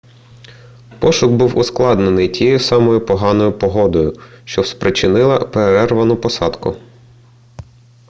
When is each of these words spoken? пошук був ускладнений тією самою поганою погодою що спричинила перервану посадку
пошук 0.99 1.31
був 1.31 1.57
ускладнений 1.57 2.29
тією 2.29 2.59
самою 2.59 3.05
поганою 3.05 3.57
погодою 3.59 4.19
що 4.45 4.63
спричинила 4.63 5.39
перервану 5.39 6.15
посадку 6.17 6.75